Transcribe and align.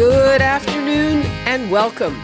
Good 0.00 0.40
afternoon 0.40 1.26
and 1.44 1.70
welcome. 1.70 2.14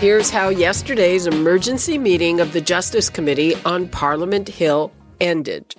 Here's 0.00 0.30
how 0.30 0.48
yesterday's 0.48 1.26
emergency 1.26 1.98
meeting 1.98 2.40
of 2.40 2.54
the 2.54 2.60
Justice 2.62 3.10
Committee 3.10 3.54
on 3.66 3.86
Parliament 3.86 4.48
Hill 4.48 4.90
ended. 5.20 5.74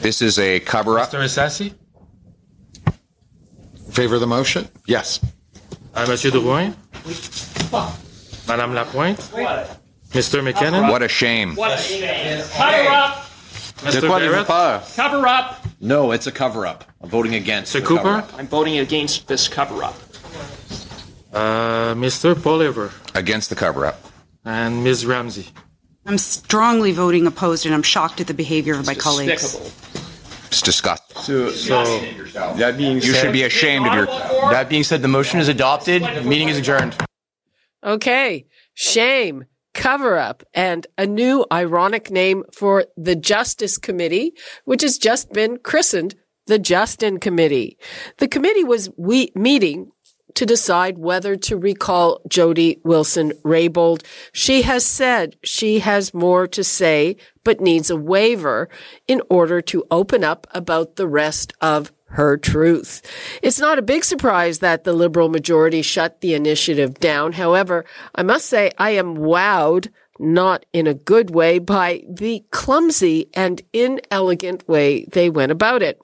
This 0.00 0.22
is 0.22 0.38
a 0.38 0.58
cover 0.60 0.98
up. 0.98 1.10
Mr. 1.10 1.22
Ehsassi? 1.22 1.74
Favor 3.92 4.18
the 4.18 4.26
motion? 4.26 4.68
Yes. 4.86 5.20
Uh, 5.94 6.06
Monsieur 6.08 6.30
Drouin? 6.30 6.74
Madame 8.48 8.72
Lapointe? 8.72 9.18
Mr. 9.18 10.40
McKinnon? 10.42 10.90
What 10.90 11.02
a 11.02 11.08
shame. 11.08 11.56
What 11.56 11.78
a 11.78 11.82
shame. 11.82 12.42
Cover 12.54 12.88
up! 12.88 13.16
Mr. 13.80 14.08
Barrett? 14.08 14.46
Cover 14.96 15.26
up! 15.26 15.62
No, 15.78 16.12
it's 16.12 16.26
a 16.26 16.32
cover 16.32 16.66
up. 16.66 16.84
I'm 17.02 17.10
voting 17.10 17.34
against. 17.34 17.76
Mr. 17.76 17.80
the 17.80 17.86
Cooper? 17.86 18.02
cover-up. 18.02 18.34
I'm 18.38 18.46
voting 18.46 18.78
against 18.78 19.28
this 19.28 19.46
cover 19.46 19.84
up. 19.84 19.94
Uh, 21.32 21.94
Mr. 21.94 22.34
Poilievre? 22.34 22.92
Against 23.14 23.50
the 23.50 23.56
cover 23.56 23.86
up. 23.86 24.00
And 24.44 24.82
Ms. 24.84 25.06
Ramsey? 25.06 25.48
I'm 26.06 26.18
strongly 26.18 26.92
voting 26.92 27.26
opposed, 27.26 27.66
and 27.66 27.74
I'm 27.74 27.82
shocked 27.82 28.20
at 28.20 28.26
the 28.26 28.34
behavior 28.34 28.74
of 28.74 28.86
my 28.86 28.94
colleagues. 28.94 29.42
Despicable. 29.42 29.70
It's 30.48 30.62
disgusting. 30.62 31.22
So, 31.22 31.50
So, 31.50 31.98
that 32.56 32.76
being 32.76 32.96
You 32.96 33.12
said, 33.12 33.22
should 33.22 33.32
be 33.32 33.44
ashamed 33.44 33.86
of 33.86 33.94
your. 33.94 34.06
that 34.06 34.68
being 34.68 34.82
said, 34.82 35.02
the 35.02 35.08
motion 35.08 35.38
is 35.38 35.48
adopted. 35.48 36.02
Meeting 36.24 36.48
is 36.48 36.58
adjourned. 36.58 36.96
Okay, 37.84 38.46
shame, 38.74 39.44
cover 39.74 40.18
up, 40.18 40.42
and 40.52 40.86
a 40.98 41.06
new 41.06 41.46
ironic 41.52 42.10
name 42.10 42.42
for 42.52 42.86
the 42.96 43.14
Justice 43.14 43.78
Committee, 43.78 44.32
which 44.64 44.82
has 44.82 44.98
just 44.98 45.32
been 45.32 45.58
christened 45.58 46.16
the 46.46 46.58
Justin 46.58 47.20
Committee. 47.20 47.78
The 48.18 48.26
committee 48.26 48.64
was 48.64 48.90
we- 48.96 49.30
meeting 49.36 49.92
to 50.34 50.46
decide 50.46 50.98
whether 50.98 51.36
to 51.36 51.56
recall 51.56 52.20
Jody 52.28 52.80
Wilson 52.84 53.32
Raybould. 53.42 54.04
She 54.32 54.62
has 54.62 54.84
said 54.84 55.36
she 55.42 55.80
has 55.80 56.14
more 56.14 56.46
to 56.48 56.64
say, 56.64 57.16
but 57.44 57.60
needs 57.60 57.90
a 57.90 57.96
waiver 57.96 58.68
in 59.08 59.22
order 59.30 59.60
to 59.62 59.84
open 59.90 60.24
up 60.24 60.46
about 60.52 60.96
the 60.96 61.08
rest 61.08 61.52
of 61.60 61.92
her 62.10 62.36
truth. 62.36 63.02
It's 63.42 63.60
not 63.60 63.78
a 63.78 63.82
big 63.82 64.04
surprise 64.04 64.58
that 64.58 64.84
the 64.84 64.92
Liberal 64.92 65.28
majority 65.28 65.82
shut 65.82 66.20
the 66.20 66.34
initiative 66.34 66.98
down. 66.98 67.32
However, 67.32 67.84
I 68.14 68.22
must 68.22 68.46
say 68.46 68.72
I 68.78 68.90
am 68.90 69.16
wowed, 69.16 69.88
not 70.20 70.66
in 70.72 70.86
a 70.86 70.94
good 70.94 71.30
way, 71.30 71.58
by 71.58 72.02
the 72.08 72.44
clumsy 72.50 73.30
and 73.34 73.62
inelegant 73.72 74.68
way 74.68 75.04
they 75.12 75.30
went 75.30 75.50
about 75.50 75.82
it. 75.82 76.00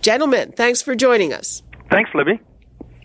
Gentlemen, 0.02 0.54
thanks 0.56 0.82
for 0.82 0.96
joining 0.96 1.34
us. 1.34 1.64
Thanks, 1.90 2.12
Libby. 2.14 2.40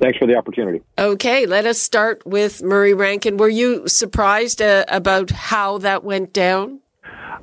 Thanks 0.01 0.19
for 0.19 0.27
the 0.27 0.37
opportunity. 0.37 0.83
Okay, 0.99 1.47
let 1.47 1.67
us 1.67 1.79
start 1.79 2.27
with 2.27 2.63
Murray 2.63 2.95
Rankin. 2.95 3.37
Were 3.37 3.49
you 3.49 3.89
surprised 3.89 4.61
uh, 4.61 4.85
about 4.89 5.31
how 5.31 5.79
that 5.79 6.05
went 6.05 6.33
down? 6.33 6.81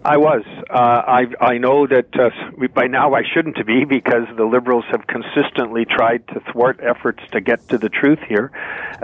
I 0.04 0.18
was. 0.18 0.44
Uh, 0.70 0.74
I 0.74 1.28
I 1.40 1.58
know 1.60 1.86
that 1.86 2.08
uh, 2.18 2.32
we, 2.58 2.68
by 2.68 2.88
now 2.88 3.14
I 3.14 3.22
shouldn't 3.22 3.64
be 3.68 3.86
because 3.86 4.24
the 4.36 4.46
liberals 4.46 4.84
have 4.90 5.06
consistently 5.06 5.86
tried 5.86 6.28
to 6.30 6.42
thwart 6.52 6.80
efforts 6.82 7.22
to 7.34 7.42
get 7.42 7.70
to 7.70 7.78
the 7.78 7.90
truth 7.90 8.20
here. 8.28 8.52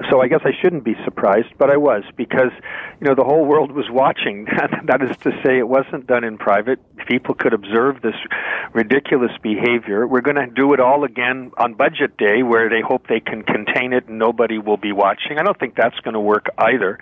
So 0.09 0.21
I 0.21 0.27
guess 0.27 0.41
I 0.43 0.51
shouldn't 0.59 0.83
be 0.83 0.95
surprised, 1.03 1.49
but 1.59 1.69
I 1.69 1.77
was 1.77 2.03
because 2.15 2.51
you 2.99 3.07
know 3.07 3.13
the 3.13 3.23
whole 3.23 3.45
world 3.45 3.71
was 3.71 3.85
watching. 3.91 4.45
that 4.85 5.03
is 5.03 5.15
to 5.17 5.31
say, 5.45 5.59
it 5.59 5.67
wasn't 5.67 6.07
done 6.07 6.23
in 6.23 6.37
private. 6.37 6.79
People 7.07 7.35
could 7.35 7.53
observe 7.53 8.01
this 8.01 8.15
ridiculous 8.73 9.31
behavior. 9.43 10.07
We're 10.07 10.21
going 10.21 10.35
to 10.35 10.47
do 10.47 10.73
it 10.73 10.79
all 10.79 11.03
again 11.03 11.51
on 11.57 11.75
budget 11.75 12.17
day, 12.17 12.41
where 12.41 12.69
they 12.69 12.81
hope 12.81 13.07
they 13.07 13.19
can 13.19 13.43
contain 13.43 13.93
it 13.93 14.07
and 14.07 14.17
nobody 14.17 14.57
will 14.57 14.77
be 14.77 14.91
watching. 14.91 15.37
I 15.37 15.43
don't 15.43 15.59
think 15.59 15.75
that's 15.75 15.99
going 15.99 16.15
to 16.15 16.19
work 16.19 16.47
either. 16.57 16.99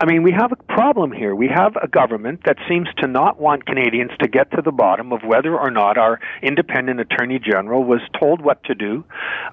I 0.00 0.06
mean, 0.06 0.22
we 0.22 0.32
have 0.32 0.52
a 0.52 0.56
problem 0.56 1.12
here. 1.12 1.34
We 1.34 1.48
have 1.48 1.76
a 1.76 1.88
government 1.88 2.40
that 2.46 2.56
seems 2.68 2.88
to 2.98 3.06
not 3.06 3.33
want 3.38 3.66
Canadians 3.66 4.12
to 4.20 4.28
get 4.28 4.50
to 4.52 4.62
the 4.62 4.72
bottom 4.72 5.12
of 5.12 5.22
whether 5.22 5.56
or 5.58 5.70
not 5.70 5.98
our 5.98 6.20
independent 6.42 7.00
attorney 7.00 7.38
general 7.38 7.84
was 7.84 8.00
told 8.18 8.40
what 8.40 8.62
to 8.64 8.74
do 8.74 9.04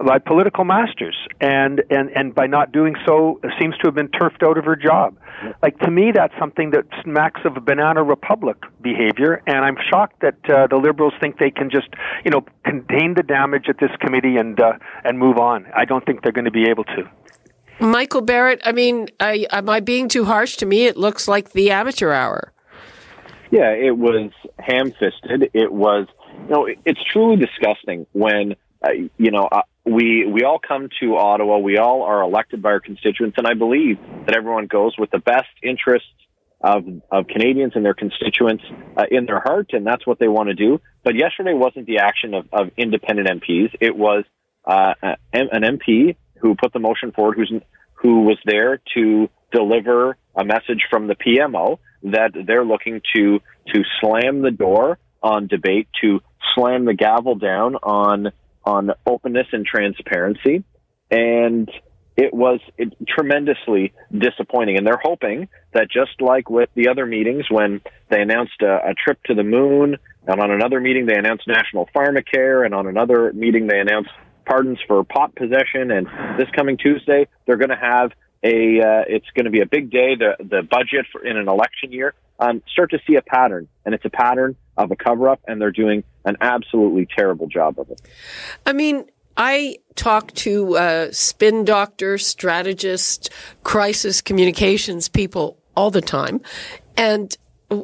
by 0.05 0.19
political 0.19 0.63
masters, 0.63 1.15
and 1.39 1.81
and 1.89 2.09
and 2.15 2.35
by 2.35 2.47
not 2.47 2.71
doing 2.71 2.95
so, 3.05 3.39
seems 3.59 3.77
to 3.77 3.87
have 3.87 3.95
been 3.95 4.09
turfed 4.09 4.43
out 4.43 4.57
of 4.57 4.65
her 4.65 4.75
job. 4.75 5.15
Like 5.61 5.79
to 5.79 5.91
me, 5.91 6.11
that's 6.13 6.33
something 6.39 6.71
that 6.71 6.85
smacks 7.03 7.41
of 7.45 7.57
a 7.57 7.61
banana 7.61 8.03
republic 8.03 8.57
behavior, 8.81 9.41
and 9.47 9.65
I'm 9.65 9.77
shocked 9.89 10.21
that 10.21 10.37
uh, 10.49 10.67
the 10.67 10.77
Liberals 10.77 11.13
think 11.19 11.37
they 11.39 11.51
can 11.51 11.69
just, 11.69 11.89
you 12.23 12.31
know, 12.31 12.45
contain 12.63 13.15
the 13.15 13.23
damage 13.23 13.65
at 13.69 13.79
this 13.79 13.91
committee 13.99 14.37
and 14.37 14.59
uh, 14.59 14.73
and 15.03 15.17
move 15.17 15.37
on. 15.37 15.65
I 15.75 15.85
don't 15.85 16.05
think 16.05 16.21
they're 16.23 16.31
going 16.31 16.45
to 16.45 16.51
be 16.51 16.69
able 16.69 16.83
to. 16.85 17.09
Michael 17.79 18.21
Barrett, 18.21 18.61
I 18.63 18.73
mean, 18.73 19.07
I, 19.19 19.47
am 19.51 19.67
I 19.67 19.79
being 19.79 20.07
too 20.07 20.25
harsh? 20.25 20.55
To 20.57 20.67
me, 20.67 20.85
it 20.85 20.97
looks 20.97 21.27
like 21.27 21.53
the 21.53 21.71
amateur 21.71 22.11
hour. 22.11 22.53
Yeah, 23.51 23.71
it 23.71 23.97
was 23.97 24.31
ham 24.57 24.91
fisted. 24.91 25.51
It 25.53 25.71
was, 25.71 26.07
you 26.43 26.49
know, 26.49 26.67
it's 26.85 27.03
truly 27.11 27.35
disgusting 27.35 28.07
when, 28.13 28.55
uh, 28.81 28.91
you 29.17 29.31
know, 29.31 29.49
uh, 29.51 29.63
we 29.85 30.25
we 30.25 30.43
all 30.43 30.59
come 30.59 30.87
to 31.01 31.17
Ottawa. 31.17 31.57
We 31.57 31.77
all 31.77 32.03
are 32.03 32.21
elected 32.21 32.61
by 32.61 32.69
our 32.69 32.79
constituents, 32.79 33.37
and 33.37 33.45
I 33.45 33.53
believe 33.53 33.99
that 34.25 34.35
everyone 34.37 34.67
goes 34.67 34.95
with 34.97 35.11
the 35.11 35.19
best 35.19 35.49
interests 35.61 36.07
of 36.61 36.85
of 37.11 37.27
Canadians 37.27 37.73
and 37.75 37.83
their 37.83 37.93
constituents 37.93 38.63
uh, 38.95 39.03
in 39.11 39.25
their 39.25 39.41
heart, 39.41 39.71
and 39.73 39.85
that's 39.85 40.07
what 40.07 40.17
they 40.19 40.29
want 40.29 40.47
to 40.49 40.55
do. 40.55 40.79
But 41.03 41.15
yesterday 41.15 41.53
wasn't 41.53 41.87
the 41.87 41.97
action 41.99 42.33
of, 42.33 42.47
of 42.53 42.69
independent 42.77 43.27
MPs. 43.27 43.75
It 43.81 43.97
was 43.97 44.23
uh, 44.65 44.93
an 45.33 45.49
MP 45.51 46.15
who 46.37 46.55
put 46.55 46.71
the 46.71 46.79
motion 46.79 47.11
forward, 47.11 47.37
who's 47.37 47.51
who 47.95 48.21
was 48.21 48.37
there 48.45 48.81
to 48.93 49.29
deliver 49.51 50.15
a 50.35 50.45
message 50.45 50.85
from 50.89 51.07
the 51.07 51.15
PMO 51.15 51.79
that 52.03 52.31
they're 52.47 52.65
looking 52.65 53.01
to 53.15 53.39
to 53.73 53.83
slam 53.99 54.41
the 54.41 54.51
door 54.51 54.97
on 55.21 55.47
debate, 55.47 55.87
to 56.01 56.19
slam 56.55 56.85
the 56.85 56.93
gavel 56.93 57.35
down 57.35 57.75
on 57.75 58.31
on 58.63 58.91
openness 59.05 59.47
and 59.51 59.65
transparency, 59.65 60.63
and 61.09 61.69
it 62.17 62.33
was 62.33 62.59
it, 62.77 62.93
tremendously 63.07 63.93
disappointing. 64.15 64.77
And 64.77 64.85
they're 64.85 65.01
hoping 65.01 65.47
that 65.73 65.87
just 65.91 66.21
like 66.21 66.49
with 66.49 66.69
the 66.75 66.89
other 66.89 67.05
meetings, 67.05 67.45
when 67.49 67.81
they 68.09 68.21
announced 68.21 68.61
a, 68.61 68.89
a 68.89 68.93
trip 68.93 69.21
to 69.25 69.33
the 69.33 69.43
moon, 69.43 69.97
and 70.27 70.41
on 70.41 70.51
another 70.51 70.79
meeting 70.79 71.05
they 71.05 71.17
announced 71.17 71.47
national 71.47 71.89
pharmacare, 71.95 72.65
and 72.65 72.73
on 72.73 72.87
another 72.87 73.31
meeting 73.33 73.67
they 73.67 73.79
announced 73.79 74.11
pardons 74.45 74.79
for 74.87 75.03
pot 75.03 75.35
possession, 75.35 75.91
and 75.91 76.07
this 76.37 76.49
coming 76.55 76.77
Tuesday 76.77 77.27
they're 77.45 77.57
going 77.57 77.69
to 77.69 77.75
have 77.75 78.11
a 78.43 78.79
uh, 78.81 79.03
it's 79.07 79.27
going 79.35 79.45
to 79.45 79.51
be 79.51 79.61
a 79.61 79.65
big 79.65 79.91
day 79.91 80.15
the 80.15 80.35
the 80.39 80.61
budget 80.63 81.05
for 81.11 81.23
in 81.23 81.37
an 81.37 81.47
election 81.47 81.91
year 81.91 82.13
um, 82.39 82.63
start 82.71 82.91
to 82.91 82.99
see 83.07 83.15
a 83.15 83.21
pattern 83.21 83.67
and 83.85 83.93
it's 83.93 84.05
a 84.05 84.09
pattern 84.09 84.55
of 84.77 84.91
a 84.91 84.95
cover 84.95 85.29
up, 85.29 85.41
and 85.47 85.61
they're 85.61 85.71
doing 85.71 86.03
an 86.25 86.37
absolutely 86.41 87.07
terrible 87.15 87.47
job 87.47 87.79
of 87.79 87.89
it. 87.89 88.01
I 88.65 88.73
mean, 88.73 89.05
I 89.37 89.77
talk 89.95 90.33
to 90.33 90.77
uh, 90.77 91.11
spin 91.11 91.65
doctor, 91.65 92.17
strategist, 92.17 93.29
crisis 93.63 94.21
communications 94.21 95.07
people 95.07 95.57
all 95.75 95.91
the 95.91 96.01
time. 96.01 96.41
And 96.97 97.35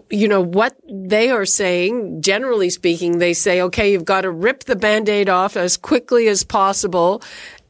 you 0.10 0.27
know, 0.27 0.42
what 0.42 0.75
they 0.89 1.30
are 1.30 1.45
saying, 1.45 2.21
generally 2.21 2.69
speaking, 2.69 3.19
they 3.19 3.33
say, 3.33 3.62
okay, 3.62 3.92
you've 3.92 4.03
got 4.03 4.21
to 4.21 4.31
rip 4.31 4.65
the 4.65 4.75
band-aid 4.75 5.30
off 5.30 5.56
as 5.56 5.77
quickly 5.77 6.27
as 6.27 6.44
possible. 6.44 7.24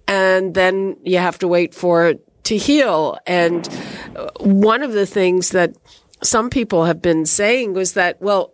And 0.07 0.55
then 0.55 0.97
you 1.03 1.19
have 1.19 1.37
to 1.39 1.47
wait 1.47 1.75
for 1.75 2.07
it 2.07 2.26
to 2.47 2.57
heal. 2.57 3.17
And 3.27 3.67
one 4.39 4.81
of 4.81 4.93
the 4.93 5.05
things 5.05 5.49
that 5.49 5.75
some 6.23 6.49
people 6.49 6.85
have 6.85 7.01
been 7.01 7.25
saying 7.25 7.73
was 7.73 7.93
that, 7.93 8.21
well, 8.21 8.53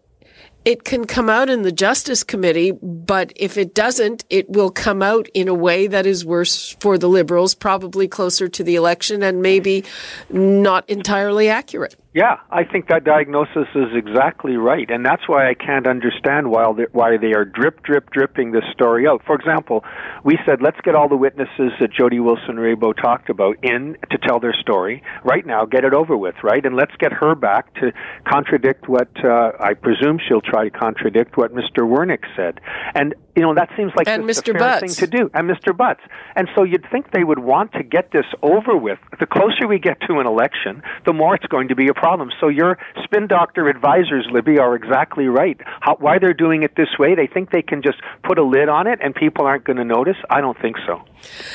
it 0.66 0.84
can 0.84 1.06
come 1.06 1.30
out 1.30 1.50
in 1.50 1.64
the 1.64 1.72
Justice 1.72 2.24
Committee, 2.24 2.72
but 2.72 3.34
if 3.36 3.58
it 3.58 3.76
doesn't, 3.76 4.24
it 4.30 4.50
will 4.50 4.72
come 4.72 5.02
out 5.02 5.28
in 5.34 5.48
a 5.48 5.54
way 5.54 5.88
that 5.88 6.06
is 6.06 6.26
worse 6.26 6.76
for 6.80 6.98
the 6.98 7.10
Liberals, 7.10 7.54
probably 7.54 8.08
closer 8.08 8.48
to 8.48 8.64
the 8.64 8.76
election 8.76 9.22
and 9.22 9.42
maybe 9.42 9.84
not 10.30 10.90
entirely 10.90 11.50
accurate. 11.50 11.96
Yeah, 12.14 12.38
I 12.52 12.64
think 12.64 12.90
that 12.90 13.06
diagnosis 13.06 13.68
is 13.74 13.90
exactly 13.96 14.56
right, 14.56 14.88
and 14.92 15.04
that's 15.04 15.28
why 15.28 15.50
I 15.50 15.56
can't 15.56 15.88
understand 15.88 16.52
why 16.52 16.72
they, 16.72 16.86
why 16.92 17.18
they 17.18 17.34
are 17.34 17.44
drip, 17.44 17.82
drip, 17.82 18.12
dripping 18.12 18.52
this 18.52 18.64
story 18.72 19.08
out. 19.08 19.24
For 19.26 19.34
example, 19.34 19.84
we 20.24 20.38
said 20.46 20.62
let's 20.62 20.80
get 20.84 20.94
all 20.94 21.10
the 21.10 21.18
witnesses 21.18 21.72
that 21.80 21.90
Jody 21.92 22.20
Wilson-Raybould 22.20 23.02
talked 23.02 23.32
about 23.32 23.58
in 23.64 23.98
to 24.12 24.20
tell 24.20 24.40
their 24.40 24.54
story 24.54 25.02
right 25.24 25.44
now, 25.44 25.66
get 25.66 25.86
it 25.86 25.96
over 25.96 26.16
with, 26.16 26.36
right, 26.44 26.64
and 26.64 26.76
let's 26.76 26.96
get 27.00 27.12
her 27.14 27.34
back 27.34 27.74
to 27.82 27.92
contradict 28.28 28.88
what 28.88 29.10
uh, 29.26 29.54
I 29.60 29.74
presume 29.74 30.20
she'll 30.28 30.42
try 30.42 30.70
to 30.70 30.70
contradict 30.70 31.36
what 31.36 31.52
Mr. 31.52 31.80
Wernick 31.80 32.26
said, 32.36 32.62
and 32.94 33.16
you 33.36 33.42
know 33.42 33.56
that 33.56 33.70
seems 33.76 33.92
like 33.98 34.08
and 34.08 34.24
Mr. 34.26 34.50
a 34.50 34.52
fair 34.52 34.60
Butts. 34.60 34.82
thing 34.82 35.10
to 35.10 35.18
do, 35.18 35.32
and 35.34 35.50
Mr. 35.50 35.76
Butts, 35.76 36.02
and 36.36 36.48
so 36.56 36.62
you'd 36.62 36.86
think 36.92 37.10
they 37.10 37.24
would 37.24 37.40
want 37.40 37.72
to 37.74 37.82
get 37.82 38.12
this 38.12 38.28
over 38.44 38.78
with. 38.78 39.00
The 39.20 39.26
closer 39.26 39.68
we 39.68 39.80
get 39.80 40.00
to 40.02 40.20
an 40.20 40.28
election, 40.28 40.84
the 41.08 41.14
more 41.14 41.34
it's 41.34 41.48
going 41.48 41.70
to 41.70 41.76
be 41.76 41.88
a 41.88 41.94
problem. 42.04 42.32
So 42.42 42.50
your 42.50 42.78
spin 43.06 43.28
doctor 43.28 43.70
advisors, 43.70 44.28
Libby, 44.30 44.60
are 44.60 44.76
exactly 44.76 45.28
right. 45.28 45.58
How, 45.80 45.96
why 45.96 46.20
they're 46.20 46.34
doing 46.34 46.64
it 46.64 46.76
this 46.76 46.90
way? 47.00 47.16
They 47.16 47.28
think 47.28 47.50
they 47.50 47.62
can 47.62 47.82
just 47.82 47.98
put 48.26 48.38
a 48.38 48.44
lid 48.44 48.68
on 48.68 48.88
it 48.88 49.00
and 49.02 49.16
people 49.16 49.46
aren't 49.46 49.64
going 49.64 49.78
to 49.78 49.86
notice. 49.86 50.18
I 50.30 50.42
don't 50.42 50.60
think 50.62 50.76
so. 50.86 51.02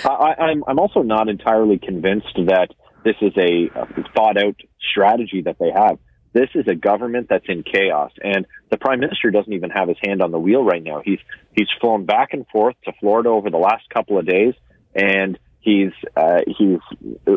I, 0.08 0.34
I'm 0.40 0.64
I'm 0.66 0.78
also 0.78 1.02
not 1.02 1.28
entirely 1.28 1.78
convinced 1.78 2.34
that 2.46 2.68
this 3.04 3.16
is 3.20 3.32
a, 3.36 3.68
a 3.78 3.86
thought 4.16 4.38
out 4.42 4.56
strategy 4.90 5.42
that 5.42 5.58
they 5.58 5.70
have. 5.70 5.98
This 6.32 6.48
is 6.54 6.64
a 6.66 6.74
government 6.74 7.26
that's 7.28 7.46
in 7.46 7.62
chaos, 7.62 8.12
and 8.22 8.46
the 8.70 8.78
prime 8.78 9.00
minister 9.00 9.30
doesn't 9.30 9.52
even 9.52 9.68
have 9.68 9.88
his 9.88 9.98
hand 10.02 10.22
on 10.22 10.30
the 10.30 10.38
wheel 10.38 10.64
right 10.64 10.82
now. 10.82 11.02
He's 11.04 11.20
he's 11.54 11.68
flown 11.78 12.06
back 12.06 12.32
and 12.32 12.46
forth 12.48 12.76
to 12.86 12.92
Florida 13.00 13.28
over 13.28 13.50
the 13.50 13.58
last 13.58 13.84
couple 13.92 14.18
of 14.18 14.26
days, 14.26 14.54
and 14.94 15.38
he's 15.68 15.92
uh, 16.16 16.40
he's 16.46 16.78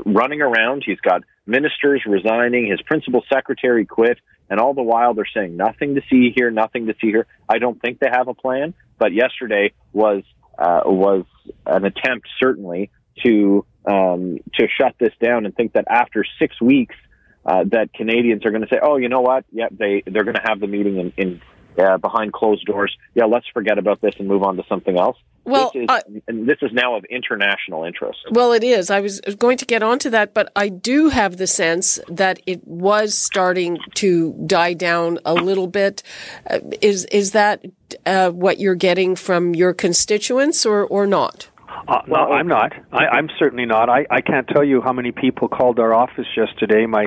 running 0.05 0.41
around. 0.41 0.83
He's 0.85 0.99
got 0.99 1.23
ministers 1.45 2.03
resigning. 2.05 2.69
His 2.69 2.81
principal 2.81 3.23
secretary 3.31 3.85
quit, 3.85 4.19
and 4.49 4.59
all 4.59 4.73
the 4.73 4.81
while 4.81 5.13
they're 5.13 5.25
saying 5.33 5.57
nothing 5.57 5.95
to 5.95 6.01
see 6.09 6.31
here, 6.35 6.49
nothing 6.49 6.87
to 6.87 6.93
see 7.01 7.07
here. 7.07 7.27
I 7.49 7.57
don't 7.57 7.79
think 7.81 7.99
they 7.99 8.09
have 8.11 8.27
a 8.27 8.33
plan. 8.33 8.73
But 8.97 9.13
yesterday 9.13 9.73
was 9.91 10.23
uh, 10.57 10.81
was 10.85 11.25
an 11.65 11.85
attempt, 11.85 12.27
certainly, 12.39 12.91
to 13.25 13.65
um, 13.85 14.39
to 14.55 14.67
shut 14.79 14.95
this 14.99 15.13
down 15.21 15.45
and 15.45 15.55
think 15.55 15.73
that 15.73 15.85
after 15.89 16.25
six 16.39 16.59
weeks. 16.61 16.95
Uh, 17.43 17.63
that 17.71 17.91
Canadians 17.91 18.45
are 18.45 18.51
going 18.51 18.61
to 18.61 18.67
say, 18.67 18.77
"Oh, 18.79 18.97
you 18.97 19.09
know 19.09 19.21
what? 19.21 19.45
Yeah, 19.51 19.65
they 19.71 20.03
they're 20.05 20.23
going 20.23 20.35
to 20.35 20.43
have 20.45 20.59
the 20.59 20.67
meeting 20.67 20.99
in, 20.99 21.13
in 21.17 21.41
uh, 21.83 21.97
behind 21.97 22.31
closed 22.31 22.67
doors. 22.67 22.95
Yeah, 23.15 23.25
let's 23.25 23.47
forget 23.51 23.79
about 23.79 23.99
this 23.99 24.13
and 24.19 24.27
move 24.27 24.43
on 24.43 24.57
to 24.57 24.63
something 24.69 24.95
else." 24.95 25.17
Well, 25.43 25.71
this 25.73 25.83
is, 25.83 25.89
uh, 25.89 26.01
and 26.27 26.47
this 26.47 26.57
is 26.61 26.71
now 26.71 26.95
of 26.95 27.03
international 27.05 27.83
interest. 27.83 28.19
Well, 28.31 28.51
it 28.51 28.63
is. 28.63 28.91
I 28.91 28.99
was 28.99 29.19
going 29.39 29.57
to 29.57 29.65
get 29.65 29.81
onto 29.81 30.09
that, 30.11 30.33
but 30.33 30.51
I 30.55 30.69
do 30.69 31.09
have 31.09 31.37
the 31.37 31.47
sense 31.47 31.99
that 32.07 32.39
it 32.45 32.65
was 32.67 33.17
starting 33.17 33.79
to 33.95 34.33
die 34.45 34.73
down 34.73 35.19
a 35.25 35.33
little 35.33 35.67
bit. 35.67 36.03
Uh, 36.49 36.59
is 36.81 37.05
is 37.05 37.31
that 37.31 37.65
uh, 38.05 38.29
what 38.29 38.59
you're 38.59 38.75
getting 38.75 39.15
from 39.15 39.55
your 39.55 39.73
constituents, 39.73 40.65
or 40.65 40.85
or 40.85 41.07
not? 41.07 41.50
Uh, 41.87 42.01
no, 42.07 42.31
I'm 42.31 42.47
not. 42.47 42.73
I, 42.91 43.07
I'm 43.07 43.29
certainly 43.39 43.65
not. 43.65 43.89
I, 43.89 44.05
I 44.09 44.21
can't 44.21 44.47
tell 44.47 44.63
you 44.63 44.81
how 44.81 44.93
many 44.93 45.11
people 45.11 45.47
called 45.47 45.79
our 45.79 45.93
office 45.93 46.27
yesterday. 46.35 46.85
My 46.85 47.05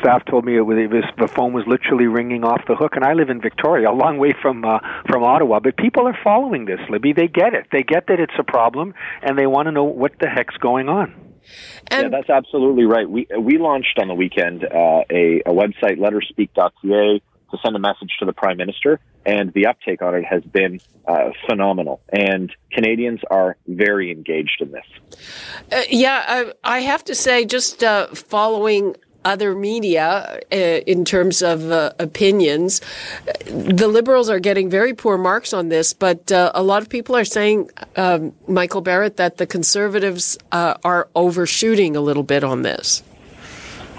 staff 0.00 0.24
told 0.26 0.44
me 0.44 0.56
it 0.56 0.60
was, 0.60 0.78
it 0.78 0.90
was 0.90 1.04
the 1.18 1.28
phone 1.28 1.52
was 1.52 1.64
literally 1.66 2.06
ringing 2.06 2.44
off 2.44 2.62
the 2.66 2.74
hook, 2.76 2.96
and 2.96 3.04
I 3.04 3.14
live 3.14 3.30
in 3.30 3.40
Victoria, 3.40 3.90
a 3.90 3.92
long 3.92 4.18
way 4.18 4.34
from 4.40 4.64
uh, 4.64 4.78
from 5.08 5.22
Ottawa. 5.22 5.60
But 5.60 5.76
people 5.76 6.06
are 6.06 6.18
following 6.22 6.64
this, 6.66 6.80
Libby. 6.88 7.12
They 7.12 7.28
get 7.28 7.54
it. 7.54 7.66
They 7.72 7.82
get 7.82 8.06
that 8.08 8.20
it's 8.20 8.34
a 8.38 8.44
problem, 8.44 8.94
and 9.22 9.38
they 9.38 9.46
want 9.46 9.66
to 9.66 9.72
know 9.72 9.84
what 9.84 10.12
the 10.20 10.28
heck's 10.28 10.56
going 10.56 10.88
on. 10.88 11.14
yeah, 11.90 12.08
that's 12.08 12.30
absolutely 12.30 12.84
right. 12.84 13.08
We 13.08 13.26
we 13.38 13.58
launched 13.58 13.98
on 13.98 14.08
the 14.08 14.14
weekend 14.14 14.64
uh, 14.64 15.02
a, 15.10 15.42
a 15.44 15.52
website, 15.52 15.98
letherspeak.ca, 15.98 17.20
to 17.52 17.58
send 17.62 17.76
a 17.76 17.78
message 17.78 18.10
to 18.18 18.24
the 18.24 18.32
prime 18.32 18.56
minister, 18.56 18.98
and 19.24 19.52
the 19.52 19.66
uptake 19.66 20.02
on 20.02 20.14
it 20.14 20.24
has 20.24 20.42
been 20.42 20.80
uh, 21.06 21.30
phenomenal. 21.46 22.00
And 22.08 22.52
Canadians 22.72 23.20
are 23.30 23.56
very 23.68 24.10
engaged 24.10 24.60
in 24.60 24.72
this. 24.72 24.86
Uh, 25.70 25.82
yeah, 25.88 26.24
I, 26.64 26.78
I 26.78 26.78
have 26.80 27.04
to 27.04 27.14
say, 27.14 27.44
just 27.44 27.84
uh, 27.84 28.08
following 28.08 28.96
other 29.24 29.54
media 29.54 30.40
uh, 30.50 30.56
in 30.56 31.04
terms 31.04 31.42
of 31.42 31.70
uh, 31.70 31.92
opinions, 32.00 32.80
the 33.44 33.86
Liberals 33.86 34.28
are 34.28 34.40
getting 34.40 34.68
very 34.68 34.94
poor 34.94 35.16
marks 35.16 35.52
on 35.52 35.68
this, 35.68 35.92
but 35.92 36.32
uh, 36.32 36.50
a 36.54 36.62
lot 36.62 36.82
of 36.82 36.88
people 36.88 37.16
are 37.16 37.24
saying, 37.24 37.70
um, 37.96 38.32
Michael 38.48 38.80
Barrett, 38.80 39.18
that 39.18 39.36
the 39.36 39.46
Conservatives 39.46 40.38
uh, 40.50 40.74
are 40.84 41.08
overshooting 41.14 41.94
a 41.94 42.00
little 42.00 42.24
bit 42.24 42.42
on 42.42 42.62
this. 42.62 43.02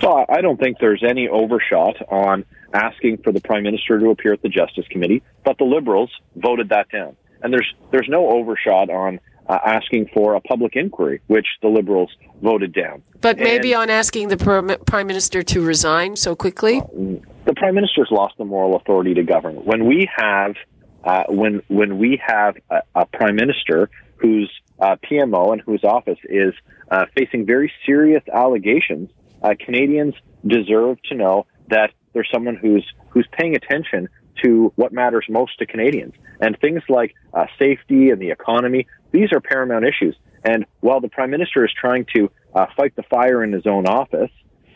Well, 0.02 0.26
I 0.28 0.42
don't 0.42 0.60
think 0.60 0.80
there's 0.80 1.04
any 1.04 1.30
overshot 1.30 1.96
on 2.12 2.44
asking 2.74 3.18
for 3.24 3.32
the 3.32 3.42
prime 3.42 3.64
minister 3.64 4.00
to 4.00 4.10
appear 4.10 4.34
at 4.34 4.42
the 4.42 4.50
Justice 4.50 4.86
Committee, 4.90 5.24
but 5.46 5.58
the 5.58 5.64
Liberals 5.64 6.12
voted 6.36 6.70
that 6.70 6.90
down, 6.90 7.16
and 7.42 7.54
there's 7.54 7.72
there's 7.92 8.08
no 8.10 8.30
overshot 8.30 8.90
on 8.90 9.20
uh, 9.48 9.60
asking 9.66 10.10
for 10.14 10.36
a 10.36 10.42
public 10.42 10.76
inquiry, 10.76 11.22
which 11.28 11.48
the 11.62 11.68
Liberals 11.68 12.10
voted 12.42 12.74
down. 12.74 13.04
But 13.22 13.38
maybe 13.38 13.76
on 13.76 13.90
asking 13.90 14.30
the 14.30 14.38
prim- 14.38 14.78
prime 14.86 15.08
minister 15.08 15.44
to 15.44 15.62
resign 15.62 16.16
so 16.16 16.36
quickly. 16.36 16.82
the 17.46 17.54
prime 17.56 17.76
minister's 17.76 18.10
lost 18.12 18.38
the 18.38 18.46
moral 18.46 18.76
authority 18.76 19.14
to 19.16 19.24
govern. 19.24 19.56
When 19.56 19.86
we 19.86 20.10
have 20.16 20.56
uh, 21.04 21.24
when 21.28 21.62
when 21.68 21.98
we 21.98 22.22
have 22.26 22.56
a, 22.70 22.82
a 22.96 23.06
prime 23.06 23.36
minister 23.36 23.90
whose 24.18 24.50
uh, 24.80 24.96
PMO 25.04 25.52
and 25.52 25.62
whose 25.62 25.84
office 25.84 26.20
is 26.24 26.54
uh, 26.90 27.06
facing 27.18 27.46
very 27.46 27.72
serious 27.86 28.24
allegations, 28.34 29.10
uh, 29.42 29.54
Canadians 29.60 30.16
deserve 30.46 31.02
to 31.04 31.16
know 31.16 31.46
that 31.70 31.92
there's 32.14 32.30
someone 32.34 32.56
who's 32.56 32.86
who's 33.10 33.28
paying 33.32 33.56
attention 33.56 34.10
to 34.44 34.72
what 34.76 34.92
matters 34.92 35.26
most 35.30 35.58
to 35.60 35.66
Canadians. 35.66 36.14
And 36.40 36.58
things 36.60 36.82
like 36.90 37.16
uh, 37.34 37.46
safety 37.60 38.10
and 38.10 38.22
the 38.22 38.32
economy, 38.32 38.88
these 39.12 39.32
are 39.32 39.40
paramount 39.40 39.86
issues. 39.86 40.16
And 40.44 40.66
while 40.82 41.00
the 41.00 41.08
prime 41.08 41.32
minister 41.32 41.64
is 41.64 41.72
trying 41.80 42.06
to 42.16 42.30
uh, 42.54 42.66
fight 42.76 42.96
the 42.96 43.04
fire 43.04 43.44
in 43.44 43.52
his 43.52 43.66
own 43.66 43.86
office, 43.86 44.32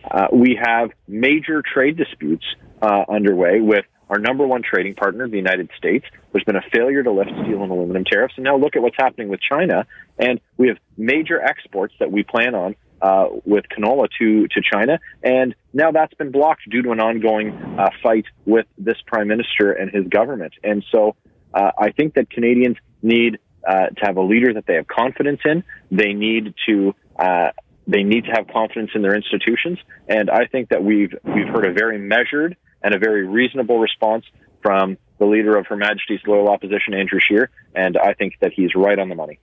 uh, 0.10 0.28
we 0.32 0.58
have 0.62 0.92
major 1.08 1.62
trade 1.62 1.98
disputes 1.98 2.46
uh, 2.82 3.04
underway 3.10 3.60
with 3.60 3.86
our 4.10 4.20
number 4.20 4.48
one 4.48 4.62
trading 4.64 4.96
partner, 4.96 5.28
the 5.28 5.36
United 5.36 5.70
States. 5.78 6.06
There's 6.32 6.46
been 6.46 6.56
a 6.56 6.64
failure 6.74 7.04
to 7.04 7.12
lift 7.12 7.32
steel 7.44 7.62
and 7.64 7.72
aluminum 7.72 8.06
tariffs, 8.06 8.36
and 8.38 8.46
now 8.46 8.56
look 8.58 8.78
at 8.78 8.82
what's 8.82 8.96
happening 8.98 9.28
with 9.28 9.42
China. 9.42 9.86
And 10.18 10.40
we 10.56 10.70
have 10.70 10.78
major 10.96 11.42
exports 11.42 11.94
that 12.00 12.10
we 12.10 12.24
plan 12.24 12.56
on 12.56 12.76
uh, 13.02 13.28
with 13.46 13.66
canola 13.70 14.08
to 14.20 14.48
to 14.48 14.62
China, 14.62 15.00
and 15.24 15.56
now 15.74 15.92
that's 15.92 16.14
been 16.16 16.32
blocked 16.32 16.70
due 16.70 16.82
to 16.82 16.92
an 16.92 17.00
ongoing 17.00 17.52
uh, 17.52 17.90
fight 18.02 18.26
with 18.46 18.66
this 18.78 18.98
prime 19.06 19.28
minister 19.28 19.72
and 19.72 19.92
his 19.92 20.08
government. 20.08 20.54
And 20.64 20.84
so, 20.92 21.16
uh, 21.54 21.72
I 21.78 21.92
think 21.92 22.16
that 22.16 22.30
Canadians 22.30 22.78
need 23.02 23.40
uh, 23.68 23.88
to 23.88 24.06
have 24.06 24.18
a 24.18 24.22
leader 24.22 24.54
that 24.54 24.66
they 24.66 24.76
have 24.76 24.88
confidence 24.88 25.42
in. 25.46 25.64
They 25.92 26.14
need 26.14 26.54
to 26.68 26.96
uh, 27.20 27.52
they 27.88 28.04
need 28.04 28.26
to 28.26 28.32
have 28.32 28.48
confidence 28.48 28.92
in 28.96 29.02
their 29.02 29.16
institutions, 29.16 29.80
and 30.08 30.30
I 30.30 30.46
think 30.46 30.70
that 30.70 30.84
we've 30.84 31.14
we've 31.24 31.48
heard 31.48 31.66
a 31.66 31.74
very 31.74 31.98
measured 31.98 32.58
and 32.82 32.94
a 32.94 33.00
very 33.00 33.26
reasonable 33.26 33.80
response 33.80 34.26
from 34.62 34.98
the 35.20 35.26
leader 35.26 35.58
of 35.58 35.68
Her 35.68 35.76
Majesty's 35.76 36.20
Loyal 36.26 36.50
Opposition, 36.50 36.94
Andrew 36.94 37.20
Scheer, 37.20 37.50
and 37.76 37.98
I 37.98 38.14
think 38.14 38.36
that 38.42 38.54
he's 38.54 38.76
right 38.76 38.98
on 39.00 39.10
the 39.10 39.16
money. 39.16 39.40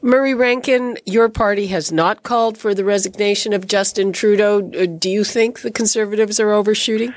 Murray 0.00 0.34
Rankin, 0.34 0.96
your 1.04 1.28
party 1.28 1.66
has 1.68 1.92
not 1.92 2.22
called 2.22 2.56
for 2.56 2.74
the 2.74 2.84
resignation 2.84 3.52
of 3.52 3.66
Justin 3.66 4.12
Trudeau. 4.12 4.58
Uh, 4.58 4.86
Do 4.86 5.10
you 5.10 5.24
think 5.24 5.60
the 5.60 5.70
Conservatives 5.70 6.40
are 6.40 6.50
overshooting? 6.50 7.14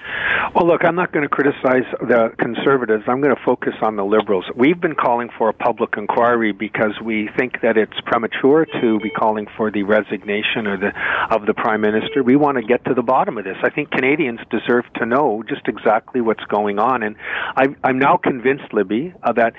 Well, 0.55 0.67
look, 0.67 0.85
I'm 0.85 0.93
not 0.93 1.11
going 1.11 1.23
to 1.23 1.29
criticize 1.29 1.89
the 1.99 2.29
conservatives. 2.37 3.05
I'm 3.07 3.21
going 3.21 3.35
to 3.35 3.41
focus 3.43 3.73
on 3.81 3.95
the 3.95 4.05
liberals. 4.05 4.45
We've 4.55 4.79
been 4.79 4.93
calling 4.93 5.29
for 5.35 5.49
a 5.49 5.53
public 5.53 5.95
inquiry 5.97 6.51
because 6.51 6.91
we 7.03 7.27
think 7.35 7.61
that 7.63 7.75
it's 7.75 7.99
premature 8.05 8.67
to 8.79 8.99
be 8.99 9.09
calling 9.09 9.47
for 9.57 9.71
the 9.71 9.81
resignation 9.81 10.67
or 10.67 10.77
the 10.77 10.91
of 11.31 11.47
the 11.47 11.55
prime 11.55 11.81
minister. 11.81 12.21
We 12.21 12.35
want 12.35 12.57
to 12.57 12.63
get 12.63 12.85
to 12.85 12.93
the 12.93 13.01
bottom 13.01 13.39
of 13.39 13.45
this. 13.45 13.57
I 13.63 13.71
think 13.71 13.89
Canadians 13.89 14.41
deserve 14.51 14.85
to 14.97 15.07
know 15.07 15.43
just 15.49 15.67
exactly 15.67 16.21
what's 16.21 16.43
going 16.45 16.77
on, 16.77 17.01
and 17.01 17.15
I, 17.55 17.65
I'm 17.83 17.97
now 17.97 18.17
convinced, 18.17 18.71
Libby, 18.73 19.11
uh, 19.23 19.33
that 19.33 19.53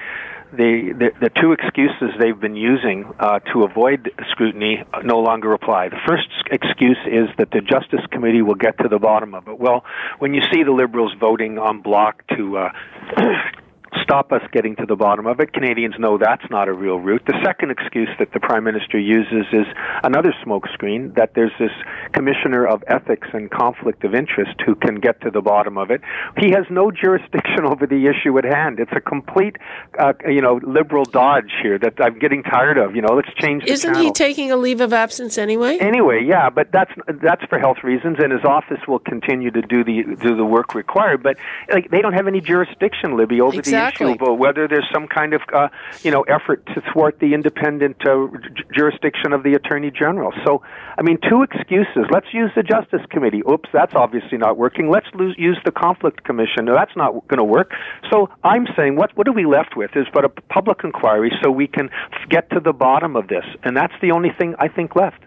the, 0.57 0.93
the, 0.99 1.11
the 1.21 1.31
two 1.41 1.53
excuses 1.53 2.11
they've 2.19 2.39
been 2.39 2.57
using 2.57 3.13
uh, 3.19 3.41
to 3.53 3.65
avoid 3.65 4.11
scrutiny 4.31 4.83
no 5.03 5.21
longer 5.21 5.53
apply. 5.53 5.89
The 5.89 6.01
first 6.07 6.29
excuse 6.51 6.99
is 7.07 7.29
that 7.39 7.51
the 7.51 7.61
Justice 7.61 8.05
Committee 8.11 8.43
will 8.43 8.55
get 8.55 8.79
to 8.79 8.89
the 8.89 8.99
bottom 8.99 9.35
of 9.35 9.49
it. 9.49 9.59
Well, 9.59 9.85
when 10.19 10.35
you 10.35 10.43
see 10.53 10.63
the 10.63 10.73
Liberals 10.73 11.15
voting 11.19 11.59
on 11.59 11.83
block 11.83 12.23
to 12.37 12.59
uh, 12.59 12.73
stop 14.03 14.33
us 14.33 14.43
getting 14.53 14.77
to 14.77 14.87
the 14.87 14.97
bottom 14.97 15.27
of 15.27 15.41
it. 15.41 15.53
Canadians 15.53 15.95
know 15.99 16.19
that's 16.19 16.45
not 16.51 16.69
a 16.69 16.73
real 16.73 16.99
route. 16.99 17.23
The 17.27 17.39
second 17.45 17.71
excuse 17.71 18.09
that 18.19 18.33
the 18.33 18.41
Prime 18.41 18.65
Minister 18.65 18.99
uses 18.99 19.47
is 19.53 19.67
another 20.03 20.35
smokescreen 20.45 21.15
that 21.17 21.33
there's 21.35 21.53
this 21.59 21.71
Commissioner 22.13 22.67
of 22.67 22.83
Ethics 22.87 23.29
and 23.33 23.51
Conflict 23.51 24.05
of 24.05 24.15
Interest 24.15 24.53
who 24.65 24.75
can 24.75 24.97
get 24.97 25.21
to 25.23 25.31
the 25.31 25.41
bottom 25.41 25.79
of 25.79 25.91
it. 25.91 26.01
He 26.39 26.51
has 26.51 26.65
no 26.71 26.91
jurisdiction 26.91 27.65
over 27.65 27.87
the 27.87 28.07
issue 28.07 28.37
at 28.39 28.45
hand. 28.45 28.81
It's 28.81 28.93
a 28.95 29.01
complete, 29.01 29.57
uh, 29.99 30.13
you 30.27 30.41
know, 30.41 30.61
liberal 30.63 31.05
dodge 31.05 31.53
here 31.63 31.79
that 31.79 31.95
I'm 32.01 32.19
getting 32.19 32.43
tired 32.43 32.79
of. 32.79 32.95
You 32.95 33.03
know, 33.03 33.15
let's 33.15 33.33
change. 33.35 33.65
Isn't 33.67 33.97
he 33.97 34.11
taking 34.13 34.51
a 34.51 34.57
leave 34.57 34.81
of 34.81 34.93
absence 34.93 35.39
anyway? 35.39 35.79
Anyway, 35.79 36.25
yeah, 36.27 36.51
but 36.51 36.71
that's 36.73 36.93
that's 37.23 37.45
for 37.45 37.59
health 37.59 37.79
reasons, 37.83 38.17
and 38.19 38.33
his 38.33 38.45
office 38.45 38.81
will 38.87 38.99
continue 38.99 39.51
to 39.51 39.63
do 39.63 39.85
the 39.85 40.17
do 40.21 40.37
the 40.37 40.45
work 40.45 40.75
required. 40.75 41.23
But 41.23 41.37
like, 41.71 41.91
they 41.91 42.01
don't 42.01 42.15
have 42.15 42.27
any 42.27 42.41
jurisdiction, 42.41 43.17
Libby, 43.17 43.41
over 43.41 43.59
exactly. 43.59 43.73
the 43.73 43.79
issue 43.89 44.17
of 44.21 44.39
whether 44.39 44.69
there's 44.69 44.89
some 44.93 45.07
kind 45.07 45.35
of 45.35 45.43
uh, 45.53 45.69
you 46.03 46.11
know 46.11 46.23
effort 46.23 46.65
to 46.75 46.83
thwart 46.93 47.19
the 47.21 47.35
independent 47.35 47.97
uh, 48.07 48.27
j- 48.55 48.65
jurisdiction 48.77 49.33
of 49.33 49.43
the 49.43 49.55
attorney 49.55 49.91
general. 49.91 50.33
So, 50.45 50.63
I 50.99 51.03
mean, 51.03 51.19
two 51.29 51.43
excuses. 51.43 52.07
Let's 52.11 52.27
use 52.33 52.51
the 52.57 52.63
Justice 52.63 53.03
Committee. 53.11 53.43
Oops, 53.51 53.69
that's 53.73 53.95
obviously 53.95 54.39
not 54.39 54.57
working. 54.57 54.91
Let's 54.91 55.07
lose, 55.15 55.35
use 55.39 55.59
the 55.65 55.73
Conflict 55.73 56.25
Commission. 56.25 56.65
No, 56.67 56.75
that's 56.75 56.97
not 56.97 57.13
going 57.29 57.39
to 57.39 57.45
work. 57.45 57.73
So, 58.11 58.29
I'm 58.43 58.67
saying, 58.77 58.97
what 58.97 59.17
what 59.17 59.29
are 59.29 59.33
we 59.33 59.47
left 59.47 59.77
with? 59.77 59.91
Is 59.95 60.07
but 60.13 60.25
a 60.25 60.29
public 60.29 60.79
inquiry 60.85 61.33
so 61.43 61.51
we 61.51 61.67
can 61.67 61.91
get 62.29 62.51
to 62.51 62.61
the 62.61 62.73
bottom 62.73 63.17
of 63.17 63.29
this, 63.29 63.45
and 63.63 63.77
that's 63.77 63.95
the 64.01 64.11
only 64.11 64.31
thing 64.39 64.55
I 64.59 64.69
think 64.69 64.97
left. 64.97 65.23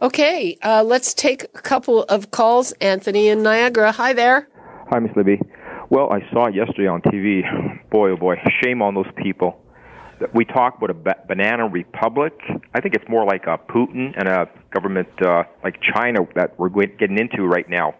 Okay, 0.00 0.56
uh, 0.62 0.84
let's 0.84 1.12
take 1.12 1.42
a 1.42 1.62
couple 1.62 2.04
of 2.04 2.30
calls. 2.30 2.72
Anthony 2.80 3.28
in 3.28 3.42
Niagara. 3.42 3.90
Hi 3.92 4.12
there. 4.12 4.48
Hi, 4.90 4.98
Miss 5.00 5.14
Libby. 5.16 5.40
Well, 5.90 6.12
I 6.12 6.20
saw 6.30 6.48
yesterday 6.48 6.86
on 6.86 7.00
TV. 7.00 7.42
Boy, 7.88 8.10
oh 8.10 8.16
boy, 8.18 8.36
shame 8.62 8.82
on 8.82 8.94
those 8.94 9.10
people. 9.16 9.58
We 10.34 10.44
talk 10.44 10.76
about 10.76 10.90
a 10.90 10.94
ba- 10.94 11.24
banana 11.26 11.66
republic. 11.66 12.34
I 12.74 12.80
think 12.82 12.94
it's 12.94 13.08
more 13.08 13.24
like 13.24 13.46
a 13.46 13.56
Putin 13.56 14.12
and 14.14 14.28
a 14.28 14.50
government 14.70 15.08
uh, 15.22 15.44
like 15.64 15.76
China 15.94 16.28
that 16.34 16.58
we're 16.58 16.68
getting 16.68 17.18
into 17.18 17.46
right 17.46 17.66
now. 17.70 17.94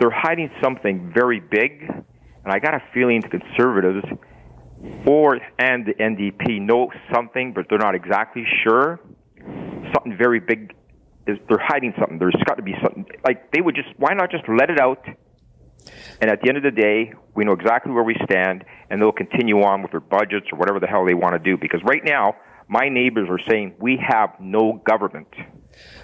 They're 0.00 0.10
hiding 0.10 0.50
something 0.62 1.12
very 1.14 1.38
big, 1.38 1.82
and 1.82 2.46
I 2.46 2.58
got 2.58 2.74
a 2.74 2.82
feeling 2.94 3.20
the 3.20 3.28
conservatives 3.28 4.06
or 5.06 5.38
and 5.58 5.84
the 5.84 5.92
NDP 5.92 6.62
know 6.62 6.90
something, 7.12 7.52
but 7.52 7.66
they're 7.68 7.78
not 7.78 7.94
exactly 7.94 8.46
sure. 8.64 9.00
Something 9.92 10.16
very 10.16 10.40
big 10.40 10.72
is 11.26 11.36
they're 11.46 11.62
hiding 11.62 11.92
something. 11.98 12.18
There's 12.18 12.34
got 12.46 12.54
to 12.54 12.62
be 12.62 12.74
something 12.82 13.04
like 13.22 13.52
they 13.52 13.60
would 13.60 13.74
just 13.74 13.88
why 13.98 14.14
not 14.14 14.30
just 14.30 14.44
let 14.48 14.70
it 14.70 14.80
out 14.80 15.04
and 16.20 16.30
at 16.30 16.40
the 16.42 16.48
end 16.48 16.56
of 16.56 16.62
the 16.62 16.70
day, 16.70 17.12
we 17.34 17.44
know 17.44 17.52
exactly 17.52 17.92
where 17.92 18.04
we 18.04 18.16
stand, 18.24 18.64
and 18.90 19.00
they'll 19.00 19.12
continue 19.12 19.62
on 19.62 19.82
with 19.82 19.90
their 19.90 20.00
budgets 20.00 20.46
or 20.52 20.58
whatever 20.58 20.80
the 20.80 20.86
hell 20.86 21.04
they 21.04 21.14
want 21.14 21.34
to 21.34 21.38
do. 21.38 21.56
Because 21.56 21.80
right 21.84 22.02
now, 22.04 22.36
my 22.68 22.88
neighbors 22.88 23.28
are 23.30 23.40
saying 23.48 23.74
we 23.78 23.98
have 24.06 24.30
no 24.40 24.80
government. 24.86 25.28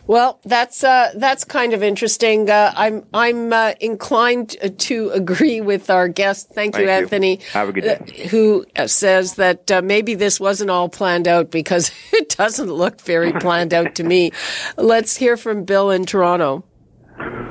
Well, 0.06 0.40
that's 0.44 0.82
uh, 0.82 1.12
that's 1.16 1.44
kind 1.44 1.74
of 1.74 1.82
interesting. 1.82 2.48
Uh, 2.48 2.72
I'm 2.74 3.04
I'm 3.12 3.52
uh, 3.52 3.74
inclined 3.78 4.56
to 4.78 5.10
agree 5.14 5.60
with 5.60 5.90
our 5.90 6.08
guest. 6.08 6.48
Thank, 6.48 6.74
Thank 6.74 6.86
you, 6.86 6.90
Anthony. 6.90 7.36
You. 7.36 7.46
Have 7.52 7.68
a 7.68 7.72
good 7.72 7.84
day. 7.84 8.22
Uh, 8.24 8.28
who 8.28 8.64
says 8.86 9.34
that 9.34 9.70
uh, 9.70 9.82
maybe 9.82 10.14
this 10.14 10.40
wasn't 10.40 10.70
all 10.70 10.88
planned 10.88 11.28
out 11.28 11.50
because 11.50 11.92
it 12.12 12.30
doesn't 12.30 12.72
look 12.72 13.00
very 13.02 13.32
planned 13.32 13.74
out 13.74 13.94
to 13.96 14.04
me. 14.04 14.32
Let's 14.78 15.16
hear 15.16 15.36
from 15.36 15.64
Bill 15.64 15.90
in 15.90 16.06
Toronto. 16.06 16.64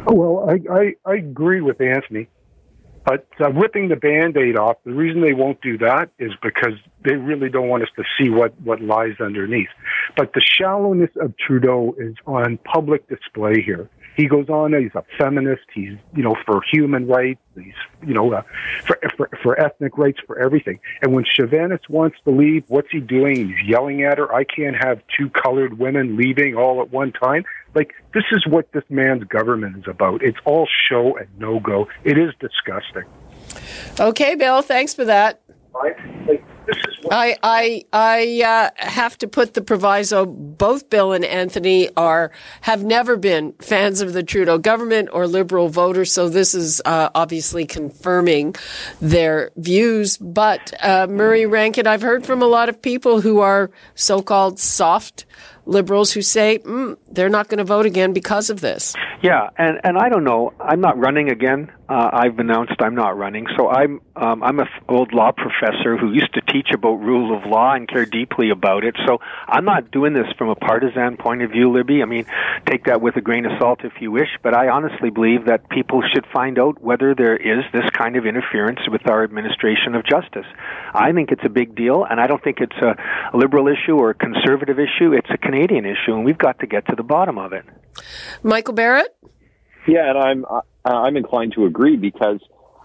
Well, 0.07 0.49
I, 0.49 0.73
I, 0.73 0.95
I 1.05 1.15
agree 1.15 1.61
with 1.61 1.81
Anthony. 1.81 2.27
But 3.05 3.25
uh, 3.39 3.53
ripping 3.53 3.87
the 3.87 3.95
band-aid 3.95 4.57
off, 4.57 4.75
the 4.83 4.91
reason 4.91 5.21
they 5.21 5.31
won't 5.31 5.61
do 5.61 5.77
that 5.77 6.09
is 6.19 6.33
because 6.43 6.73
they 7.05 7.15
really 7.15 7.47
don't 7.49 7.69
want 7.69 7.83
us 7.83 7.89
to 7.95 8.03
see 8.17 8.29
what, 8.29 8.59
what 8.59 8.81
lies 8.81 9.15
underneath. 9.21 9.69
But 10.17 10.33
the 10.33 10.41
shallowness 10.41 11.11
of 11.21 11.33
Trudeau 11.37 11.95
is 11.97 12.15
on 12.25 12.57
public 12.57 13.07
display 13.07 13.61
here. 13.61 13.89
He 14.17 14.27
goes 14.27 14.49
on, 14.49 14.73
he's 14.73 14.95
a 14.95 15.05
feminist, 15.17 15.61
he's, 15.73 15.93
you 16.15 16.23
know, 16.23 16.35
for 16.45 16.59
human 16.69 17.07
rights, 17.07 17.39
he's, 17.55 17.75
you 18.05 18.13
know, 18.13 18.33
uh, 18.33 18.41
for, 18.85 18.99
for, 19.15 19.29
for 19.41 19.57
ethnic 19.57 19.97
rights, 19.97 20.19
for 20.27 20.37
everything. 20.39 20.79
And 21.01 21.13
when 21.13 21.23
Chavannes 21.23 21.87
wants 21.87 22.17
to 22.25 22.31
leave, 22.31 22.63
what's 22.67 22.89
he 22.91 22.99
doing? 22.99 23.35
He's 23.35 23.69
yelling 23.69 24.03
at 24.03 24.17
her, 24.17 24.33
I 24.33 24.43
can't 24.43 24.75
have 24.75 25.01
two 25.17 25.29
colored 25.29 25.77
women 25.77 26.17
leaving 26.17 26.55
all 26.55 26.81
at 26.81 26.91
one 26.91 27.13
time. 27.13 27.45
Like, 27.77 27.93
this 28.11 28.23
is 28.31 28.43
what 28.47 28.71
this 28.71 28.83
man's 28.89 29.23
government 29.25 29.77
is 29.77 29.83
about. 29.87 30.23
It's 30.23 30.39
all 30.45 30.67
show 30.89 31.15
and 31.15 31.27
no 31.37 31.59
go. 31.59 31.87
It 32.03 32.17
is 32.17 32.33
disgusting. 32.39 33.03
Okay, 33.99 34.33
Bill, 34.33 34.63
thanks 34.63 34.95
for 34.95 35.05
that. 35.05 35.41
Right? 35.75 35.95
Like, 36.27 36.43
I 37.11 37.37
I 37.43 37.85
I 37.93 38.41
uh, 38.43 38.69
have 38.87 39.15
to 39.19 39.27
put 39.27 39.53
the 39.53 39.61
proviso. 39.61 40.25
Both 40.25 40.89
Bill 40.89 41.13
and 41.13 41.23
Anthony 41.23 41.89
are 41.95 42.31
have 42.61 42.83
never 42.83 43.15
been 43.15 43.53
fans 43.61 44.01
of 44.01 44.13
the 44.13 44.23
Trudeau 44.23 44.57
government 44.57 45.09
or 45.13 45.27
Liberal 45.27 45.69
voters, 45.69 46.11
so 46.11 46.29
this 46.29 46.55
is 46.55 46.81
uh, 46.83 47.09
obviously 47.13 47.67
confirming 47.67 48.55
their 48.99 49.51
views. 49.55 50.17
But 50.17 50.73
uh, 50.83 51.05
Murray 51.07 51.45
Rankin, 51.45 51.85
I've 51.85 52.01
heard 52.01 52.25
from 52.25 52.41
a 52.41 52.47
lot 52.47 52.69
of 52.69 52.81
people 52.81 53.21
who 53.21 53.39
are 53.39 53.69
so-called 53.93 54.59
soft 54.59 55.25
liberals 55.67 56.11
who 56.13 56.21
say 56.21 56.59
mm, 56.59 56.97
they're 57.09 57.29
not 57.29 57.49
going 57.49 57.59
to 57.59 57.63
vote 57.63 57.85
again 57.85 58.13
because 58.13 58.49
of 58.49 58.61
this. 58.61 58.95
Yeah, 59.21 59.49
and 59.57 59.79
and 59.83 59.97
I 59.97 60.09
don't 60.09 60.23
know. 60.23 60.53
I'm 60.59 60.81
not 60.81 60.97
running 60.97 61.29
again. 61.29 61.71
Uh, 61.89 62.09
I've 62.11 62.37
announced 62.37 62.73
I'm 62.79 62.95
not 62.95 63.17
running. 63.17 63.47
So 63.55 63.69
I'm 63.69 64.01
um, 64.15 64.43
I'm 64.43 64.59
a 64.59 64.63
f- 64.63 64.83
old 64.89 65.13
law 65.13 65.31
professor 65.31 65.95
who 65.95 66.11
used 66.11 66.33
to 66.33 66.41
teach 66.41 66.69
about 66.73 66.95
rule 66.95 67.37
of 67.37 67.45
law 67.49 67.73
and 67.73 67.87
care 67.87 68.05
deeply 68.05 68.49
about 68.49 68.83
it. 68.83 68.95
So 69.05 69.19
I'm 69.47 69.63
not 69.63 69.89
doing 69.89 70.13
this 70.13 70.25
from 70.37 70.49
a 70.49 70.55
partisan 70.55 71.15
point 71.15 71.43
of 71.43 71.51
view, 71.51 71.71
Libby. 71.71 72.01
I 72.01 72.05
mean, 72.05 72.25
take 72.65 72.85
that 72.85 72.99
with 72.99 73.15
a 73.15 73.21
grain 73.21 73.45
of 73.45 73.53
salt 73.57 73.85
if 73.85 73.93
you 74.01 74.11
wish. 74.11 74.27
But 74.43 74.53
I 74.53 74.67
honestly 74.67 75.11
believe 75.11 75.45
that 75.45 75.69
people 75.69 76.01
should 76.13 76.25
find 76.33 76.59
out 76.59 76.81
whether 76.81 77.15
there 77.15 77.37
is 77.37 77.63
this 77.71 77.89
kind 77.91 78.17
of 78.17 78.25
interference 78.25 78.79
with 78.91 79.09
our 79.09 79.23
administration 79.23 79.95
of 79.95 80.03
justice. 80.05 80.47
I 80.93 81.13
think 81.13 81.31
it's 81.31 81.45
a 81.45 81.49
big 81.49 81.73
deal, 81.73 82.03
and 82.03 82.19
I 82.19 82.27
don't 82.27 82.43
think 82.43 82.57
it's 82.59 82.75
a, 82.81 82.95
a 83.33 83.37
liberal 83.37 83.67
issue 83.69 83.95
or 83.95 84.09
a 84.09 84.13
conservative 84.13 84.77
issue. 84.77 85.13
It's 85.13 85.29
a 85.29 85.37
Canadian 85.37 85.85
issue, 85.85 86.15
and 86.15 86.25
we've 86.25 86.37
got 86.37 86.59
to 86.59 86.67
get 86.67 86.85
to 86.87 86.95
the 86.97 87.03
bottom 87.03 87.37
of 87.37 87.53
it. 87.53 87.63
Michael 88.43 88.73
Barrett. 88.73 89.15
Yeah, 89.87 90.09
and 90.09 90.17
I'm 90.17 90.45
uh, 90.87 91.01
I'm 91.01 91.17
inclined 91.17 91.53
to 91.53 91.65
agree 91.65 91.97
because, 91.97 92.39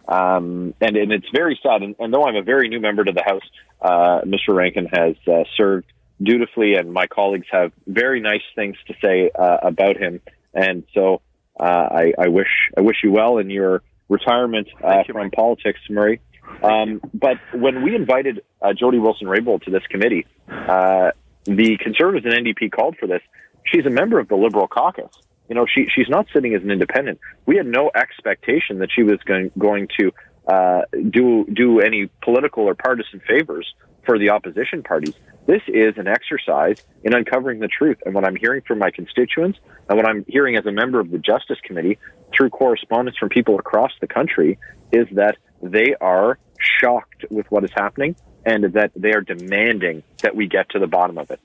um, 0.09 0.75
and 0.81 0.97
and 0.97 1.13
it's 1.13 1.29
very 1.33 1.59
sad. 1.63 1.83
And, 1.83 1.95
and 1.99 2.13
though 2.13 2.25
I'm 2.25 2.37
a 2.37 2.43
very 2.43 2.69
new 2.69 2.81
member 2.81 3.05
to 3.05 3.13
the 3.13 3.23
House, 3.23 3.43
uh, 3.81 4.23
Mr. 4.27 4.55
Rankin 4.55 4.87
has 4.87 5.15
uh, 5.27 5.45
served 5.57 5.87
dutifully, 6.21 6.75
and 6.75 6.93
my 6.93 7.07
colleagues 7.07 7.47
have 7.53 7.73
very 7.87 8.21
nice 8.21 8.43
things 8.57 8.77
to 8.89 8.95
say 9.03 9.31
uh, 9.39 9.59
about 9.63 9.97
him. 9.97 10.21
And 10.53 10.85
so 10.95 11.23
uh, 11.59 11.65
I, 11.65 12.13
I 12.19 12.29
wish 12.29 12.49
I 12.77 12.81
wish 12.81 12.97
you 13.05 13.13
well 13.13 13.39
in 13.39 13.51
your 13.51 13.83
retirement 14.09 14.69
uh, 14.83 15.05
you, 15.07 15.15
from 15.15 15.25
Mike. 15.25 15.33
politics, 15.33 15.81
Murray. 15.89 16.21
Um, 16.63 17.01
but 17.15 17.39
when 17.55 17.83
we 17.83 17.95
invited 17.95 18.43
uh, 18.61 18.73
Jody 18.75 18.99
Wilson-Raybould 18.99 19.63
to 19.63 19.71
this 19.71 19.87
committee, 19.89 20.27
uh, 20.49 21.13
the 21.45 21.79
Conservatives 21.79 22.27
and 22.27 22.47
NDP 22.47 22.73
called 22.73 22.97
for 22.99 23.07
this. 23.07 23.23
She's 23.65 23.87
a 23.87 23.91
member 23.91 24.19
of 24.19 24.29
the 24.29 24.35
Liberal 24.37 24.67
caucus. 24.67 25.11
You 25.49 25.55
know, 25.55 25.67
she 25.67 25.87
she's 25.95 26.09
not 26.09 26.27
sitting 26.33 26.55
as 26.55 26.63
an 26.63 26.71
independent. 26.71 27.21
We 27.47 27.57
had 27.57 27.67
no 27.67 27.91
expectation 27.95 28.79
that 28.79 28.91
she 28.95 29.03
was 29.03 29.19
going 29.25 29.51
going 29.59 29.89
to 29.99 30.13
uh, 30.47 30.83
do 31.11 31.45
do 31.53 31.81
any 31.81 32.09
political 32.23 32.65
or 32.65 32.75
partisan 32.75 33.21
favors 33.21 33.75
for 34.05 34.19
the 34.19 34.31
opposition 34.31 34.83
parties. 34.83 35.15
This 35.47 35.63
is 35.69 35.95
an 35.97 36.07
exercise 36.07 36.77
in 37.03 37.15
uncovering 37.15 37.61
the 37.61 37.69
truth. 37.69 37.99
And 38.05 38.15
what 38.15 38.25
I'm 38.25 38.37
hearing 38.37 38.63
from 38.63 38.79
my 38.79 38.91
constituents, 38.91 39.59
and 39.89 39.97
what 39.97 40.09
I'm 40.09 40.25
hearing 40.29 40.57
as 40.57 40.67
a 40.67 40.73
member 40.73 41.01
of 41.01 41.11
the 41.11 41.19
Justice 41.19 41.59
Committee 41.63 41.99
through 42.37 42.51
correspondence 42.51 43.17
from 43.19 43.29
people 43.29 43.59
across 43.59 43.93
the 44.01 44.07
country, 44.07 44.59
is 44.93 45.07
that 45.13 45.37
they 45.63 45.95
are 46.01 46.39
shocked 46.59 47.25
with 47.31 47.51
what 47.51 47.65
is 47.65 47.71
happening 47.75 48.15
and 48.45 48.65
that 48.73 48.93
they 48.97 49.13
are 49.13 49.21
demanding 49.21 50.03
that 50.23 50.35
we 50.35 50.47
get 50.47 50.69
to 50.71 50.79
the 50.79 50.87
bottom 50.87 51.19
of 51.19 51.31
it. 51.31 51.41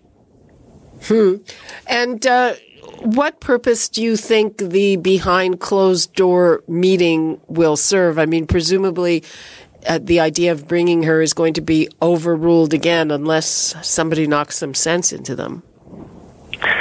Hmm. 1.03 1.35
And 1.87 2.25
uh, 2.25 2.55
what 3.01 3.39
purpose 3.39 3.89
do 3.89 4.03
you 4.03 4.15
think 4.15 4.57
the 4.57 4.97
behind 4.97 5.59
closed 5.59 6.13
door 6.13 6.63
meeting 6.67 7.39
will 7.47 7.77
serve? 7.77 8.19
I 8.19 8.25
mean, 8.25 8.47
presumably 8.47 9.23
uh, 9.87 9.99
the 10.01 10.19
idea 10.19 10.51
of 10.51 10.67
bringing 10.67 11.03
her 11.03 11.21
is 11.21 11.33
going 11.33 11.53
to 11.53 11.61
be 11.61 11.89
overruled 12.01 12.73
again 12.73 13.11
unless 13.11 13.75
somebody 13.81 14.27
knocks 14.27 14.57
some 14.57 14.73
sense 14.73 15.13
into 15.13 15.35
them. 15.35 15.63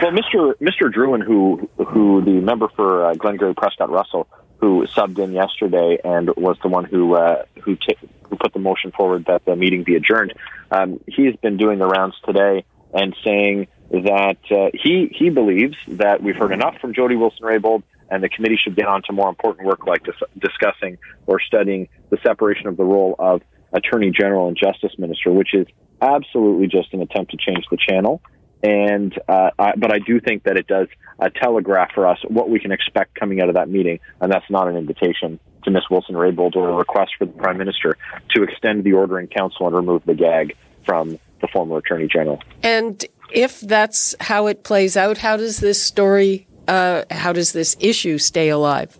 Well, 0.03 0.13
Mr. 0.13 0.55
Mr. 0.61 0.93
Drouin, 0.93 1.23
who 1.23 1.69
who 1.87 2.23
the 2.25 2.41
member 2.41 2.69
for 2.69 3.05
uh, 3.05 3.15
Glengarry 3.15 3.55
Prescott 3.55 3.91
Russell, 3.91 4.27
who 4.59 4.87
subbed 4.87 5.19
in 5.19 5.33
yesterday 5.33 5.99
and 6.03 6.31
was 6.37 6.57
the 6.63 6.69
one 6.69 6.85
who 6.85 7.15
uh, 7.15 7.45
who, 7.63 7.77
t- 7.77 7.97
who 8.29 8.37
put 8.37 8.53
the 8.53 8.59
motion 8.59 8.93
forward 8.93 9.27
that 9.27 9.45
the 9.45 9.55
meeting 9.55 9.85
be 9.85 9.97
adjourned. 9.97 10.33
Um, 10.71 11.01
he's 11.07 11.37
been 11.37 11.57
doing 11.57 11.79
the 11.79 11.87
rounds 11.87 12.17
today 12.25 12.65
and 12.95 13.15
saying 13.23 13.69
that 13.91 14.39
uh, 14.51 14.71
he 14.75 15.09
he 15.13 15.31
believes 15.31 15.77
that 15.89 16.23
we've 16.23 16.37
heard 16.37 16.53
enough 16.53 16.77
from 16.81 16.95
Jody 16.95 17.17
Wilson-Raybould 17.17 17.83
and 18.11 18.23
the 18.23 18.29
committee 18.29 18.59
should 18.63 18.77
get 18.77 18.87
on 18.87 19.03
to 19.03 19.13
more 19.13 19.29
important 19.29 19.67
work 19.67 19.87
like 19.87 20.05
dis- 20.05 20.15
discussing 20.39 20.99
or 21.27 21.41
studying 21.41 21.89
the 22.11 22.19
separation 22.23 22.69
of 22.69 22.77
the 22.77 22.85
role 22.85 23.17
of 23.19 23.43
Attorney 23.73 24.11
General 24.11 24.49
and 24.49 24.57
Justice 24.57 24.93
Minister, 24.99 25.33
which 25.33 25.55
is 25.55 25.67
absolutely 26.01 26.69
just 26.69 26.93
an 26.95 27.03
attempt 27.03 27.33
to 27.33 27.37
change 27.37 27.65
the 27.71 27.77
channel. 27.77 28.21
And 28.63 29.17
uh, 29.29 29.51
I, 29.59 29.73
but 29.77 29.93
I 29.93 29.99
do 29.99 30.21
think 30.21 30.45
that 30.45 30.57
it 30.57 30.67
does 30.67 30.89
uh, 31.21 31.29
telegraph 31.29 31.93
for 31.95 32.07
us 32.07 32.19
what 32.27 32.49
we 32.49 32.59
can 32.59 32.73
expect 32.73 33.15
coming 33.15 33.41
out 33.41 33.49
of 33.49 33.55
that 33.55 33.69
meeting, 33.69 34.01
and 34.21 34.33
that's 34.33 34.49
not 34.51 34.69
an 34.69 34.77
invitation 34.77 35.39
to 35.65 35.71
Miss 35.71 35.83
Wilson-Raybould 35.91 36.57
or 36.57 36.71
a 36.71 36.75
request 36.75 37.13
for 37.19 37.27
the 37.27 37.33
Prime 37.33 37.59
Minister 37.59 37.97
to 38.35 38.43
extend 38.43 38.85
the 38.85 38.93
order 38.93 39.19
in 39.19 39.27
council 39.27 39.67
and 39.67 39.77
remove 39.77 40.05
the 40.07 40.15
gag 40.15 40.57
from 40.85 41.19
the 41.41 41.49
former 41.49 41.79
Attorney 41.79 42.09
General. 42.09 42.41
And 42.63 43.05
if 43.33 43.61
that's 43.61 44.15
how 44.21 44.47
it 44.47 44.65
plays 44.65 44.97
out, 44.97 45.19
how 45.19 45.37
does 45.37 45.59
this 45.59 45.83
story, 45.83 46.47
uh, 46.69 47.05
how 47.11 47.33
does 47.33 47.53
this 47.53 47.77
issue 47.81 48.19
stay 48.19 48.49
alive? 48.49 48.99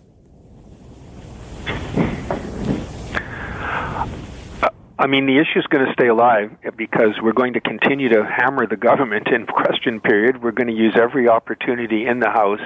I 4.99 5.05
mean, 5.05 5.27
the 5.27 5.37
issue 5.37 5.59
is 5.59 5.67
going 5.67 5.85
to 5.85 5.93
stay 5.93 6.07
alive 6.07 6.57
because 6.75 7.21
we're 7.21 7.31
going 7.33 7.53
to 7.53 7.61
continue 7.61 8.09
to 8.09 8.25
hammer 8.25 8.65
the 8.65 8.75
government 8.75 9.27
in 9.27 9.45
question 9.45 10.01
period. 10.01 10.41
We're 10.41 10.51
going 10.51 10.67
to 10.67 10.73
use 10.73 10.97
every 10.99 11.29
opportunity 11.29 12.07
in 12.07 12.19
the 12.19 12.29
House 12.29 12.61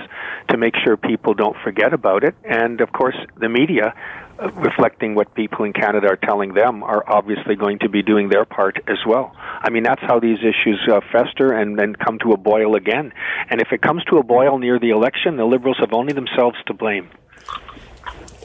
to 0.50 0.58
make 0.58 0.76
sure 0.82 0.96
people 0.96 1.34
don't 1.34 1.58
forget 1.62 1.94
about 1.94 2.24
it. 2.24 2.34
And 2.46 2.80
of 2.80 2.94
course, 2.94 3.18
the 3.36 3.50
media, 3.50 3.94
uh, 3.94 4.31
reflecting 4.54 5.16
what 5.16 5.34
people 5.36 5.66
in 5.66 5.74
Canada 5.74 6.08
are 6.08 6.16
telling 6.18 6.54
them, 6.54 6.84
are 6.84 7.04
obviously 7.08 7.56
going 7.56 7.80
to 7.80 7.90
be 7.90 8.02
doing 8.02 8.30
their 8.30 8.46
part 8.46 8.78
as 8.88 8.98
well. 9.06 9.32
I 9.38 9.70
mean, 9.70 9.84
that's 9.84 10.02
how 10.02 10.20
these 10.20 10.40
issues 10.40 10.80
uh, 10.92 11.02
fester 11.12 11.54
and 11.54 11.78
then 11.78 11.96
come 11.96 12.18
to 12.20 12.32
a 12.32 12.38
boil 12.38 12.76
again. 12.76 13.14
And 13.50 13.62
if 13.62 13.72
it 13.72 13.82
comes 13.82 14.04
to 14.06 14.18
a 14.18 14.24
boil 14.24 14.58
near 14.58 14.80
the 14.80 14.90
election, 14.90 15.38
the 15.38 15.46
Liberals 15.46 15.78
have 15.80 15.94
only 15.94 16.14
themselves 16.14 16.58
to 16.68 16.74
blame. 16.74 17.10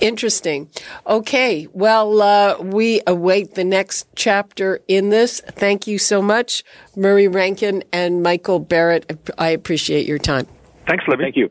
Interesting. 0.01 0.69
Okay. 1.07 1.67
Well, 1.73 2.21
uh, 2.21 2.59
we 2.61 3.01
await 3.07 3.55
the 3.55 3.65
next 3.65 4.07
chapter 4.15 4.81
in 4.89 5.09
this. 5.09 5.41
Thank 5.41 5.87
you 5.87 5.99
so 5.99 6.21
much, 6.21 6.63
Murray 6.95 7.29
Rankin 7.29 7.83
and 7.93 8.23
Michael 8.23 8.59
Barrett. 8.59 9.31
I 9.39 9.49
appreciate 9.51 10.07
your 10.07 10.19
time. 10.19 10.47
Thanks, 10.87 11.05
Libby. 11.09 11.25
Thank 11.25 11.37
you. 11.37 11.51